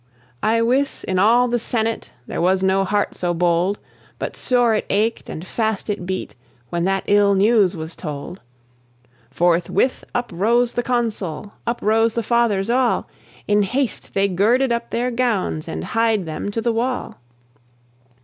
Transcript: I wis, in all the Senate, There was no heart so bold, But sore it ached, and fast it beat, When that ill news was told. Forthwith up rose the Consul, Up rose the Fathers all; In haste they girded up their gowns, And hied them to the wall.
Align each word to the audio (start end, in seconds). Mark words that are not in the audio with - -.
I 0.41 0.63
wis, 0.63 1.03
in 1.03 1.19
all 1.19 1.47
the 1.47 1.59
Senate, 1.59 2.11
There 2.25 2.41
was 2.41 2.63
no 2.63 2.83
heart 2.83 3.13
so 3.13 3.35
bold, 3.35 3.77
But 4.17 4.35
sore 4.35 4.73
it 4.73 4.87
ached, 4.89 5.29
and 5.29 5.45
fast 5.45 5.91
it 5.91 6.07
beat, 6.07 6.33
When 6.71 6.85
that 6.85 7.03
ill 7.05 7.35
news 7.35 7.77
was 7.77 7.95
told. 7.95 8.41
Forthwith 9.29 10.03
up 10.15 10.31
rose 10.33 10.73
the 10.73 10.81
Consul, 10.81 11.53
Up 11.67 11.77
rose 11.83 12.15
the 12.15 12.23
Fathers 12.23 12.71
all; 12.71 13.07
In 13.47 13.61
haste 13.61 14.15
they 14.15 14.27
girded 14.27 14.71
up 14.71 14.89
their 14.89 15.11
gowns, 15.11 15.67
And 15.67 15.83
hied 15.83 16.25
them 16.25 16.49
to 16.49 16.61
the 16.61 16.73
wall. 16.73 17.19